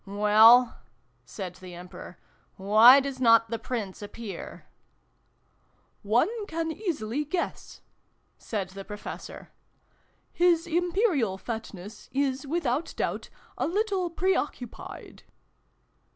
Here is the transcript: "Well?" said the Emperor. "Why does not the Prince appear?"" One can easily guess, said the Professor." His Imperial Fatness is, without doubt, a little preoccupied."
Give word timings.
"Well?" 0.03 0.79
said 1.25 1.53
the 1.57 1.75
Emperor. 1.75 2.17
"Why 2.55 2.99
does 2.99 3.21
not 3.21 3.51
the 3.51 3.59
Prince 3.59 4.01
appear?"" 4.01 4.65
One 6.17 6.47
can 6.47 6.71
easily 6.71 7.23
guess, 7.23 7.81
said 8.35 8.69
the 8.71 8.83
Professor." 8.83 9.51
His 10.43 10.65
Imperial 10.65 11.37
Fatness 11.37 12.09
is, 12.13 12.47
without 12.47 12.95
doubt, 12.97 13.29
a 13.59 13.67
little 13.67 14.09
preoccupied." 14.09 15.21